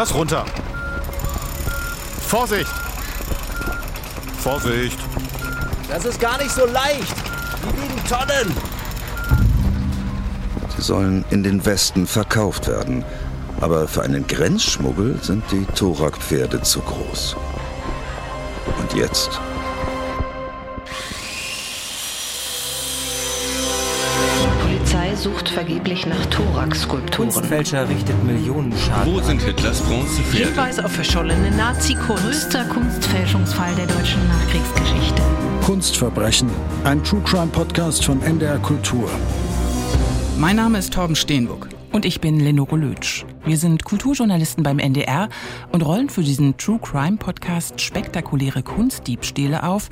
[0.00, 0.46] Lass runter.
[2.26, 2.72] Vorsicht!
[4.38, 4.98] Vorsicht!
[5.90, 7.14] Das ist gar nicht so leicht.
[7.62, 8.56] Die wiegen Tonnen.
[10.74, 13.04] Sie sollen in den Westen verkauft werden.
[13.60, 17.36] Aber für einen Grenzschmuggel sind die Torak-Pferde zu groß.
[18.78, 19.38] Und jetzt?
[25.20, 27.28] Sucht vergeblich nach Thorax-Skulpturen.
[27.28, 29.12] Kunstfälscher richtet Millionen Schaden.
[29.12, 30.46] Wo sind Hitlers Bronzepferde?
[30.46, 32.22] Hinweise auf verschollene Nazi-Kunst.
[32.24, 35.22] Größter Kunstfälschungsfall der deutschen Nachkriegsgeschichte.
[35.64, 36.48] Kunstverbrechen,
[36.84, 39.10] ein True Crime Podcast von NDR Kultur.
[40.38, 41.68] Mein Name ist Torben Steenbuck.
[41.92, 43.26] Und ich bin Lenore Lötsch.
[43.44, 45.28] Wir sind Kulturjournalisten beim NDR
[45.72, 49.90] und rollen für diesen True Crime Podcast spektakuläre Kunstdiebstähle auf,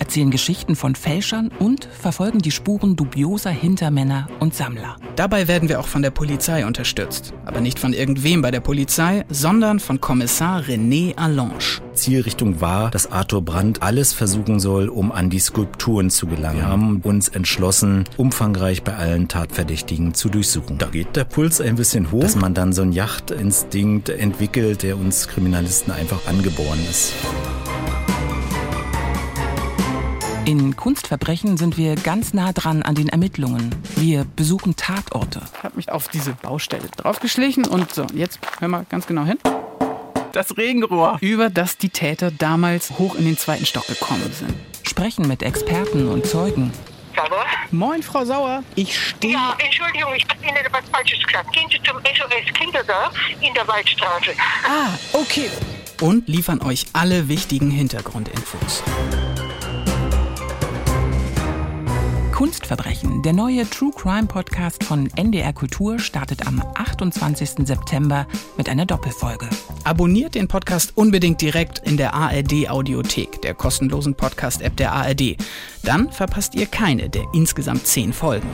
[0.00, 4.96] erzählen Geschichten von Fälschern und verfolgen die Spuren dubioser Hintermänner und Sammler.
[5.14, 7.32] Dabei werden wir auch von der Polizei unterstützt.
[7.44, 11.80] Aber nicht von irgendwem bei der Polizei, sondern von Kommissar René Allange.
[11.92, 16.58] Zielrichtung war, dass Arthur Brandt alles versuchen soll, um an die Skulpturen zu gelangen.
[16.58, 20.78] Wir haben uns entschlossen, umfangreich bei allen Tatverdächtigen zu durchsuchen.
[20.78, 24.96] Da geht der Puls ein bisschen hoch, dass man dann so einen Jachtinstinkt entwickelt, der
[24.96, 27.12] uns Kriminalisten einfach angeboren ist.
[30.50, 33.72] In Kunstverbrechen sind wir ganz nah dran an den Ermittlungen.
[33.94, 35.42] Wir besuchen Tatorte.
[35.56, 39.38] Ich habe mich auf diese Baustelle draufgeschlichen und so, jetzt hör mal ganz genau hin.
[40.32, 44.52] Das Regenrohr, über das die Täter damals hoch in den zweiten Stock gekommen sind.
[44.82, 46.72] Sprechen mit Experten und Zeugen.
[47.14, 47.44] Sauer?
[47.70, 48.64] Moin, Frau Sauer.
[48.74, 49.34] Ich stehe.
[49.34, 51.52] Ja, Entschuldigung, ich habe Ihnen etwas Falsches gesagt.
[51.52, 54.32] Gehen Sie zum SOS Kindergarten in der Waldstraße.
[54.66, 55.48] Ah, okay.
[56.00, 58.82] Und liefern euch alle wichtigen Hintergrundinfos.
[62.40, 67.66] Kunstverbrechen, der neue True Crime Podcast von NDR Kultur, startet am 28.
[67.66, 69.46] September mit einer Doppelfolge.
[69.84, 75.36] Abonniert den Podcast unbedingt direkt in der ARD Audiothek, der kostenlosen Podcast-App der ARD.
[75.82, 78.48] Dann verpasst ihr keine der insgesamt zehn Folgen.